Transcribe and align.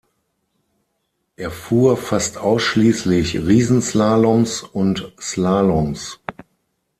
Er 1.35 1.51
fuhr 1.51 1.95
fast 1.95 2.39
ausschließlich 2.39 3.37
Riesenslaloms 3.37 4.63
und 4.63 5.13
Slaloms. 5.21 6.19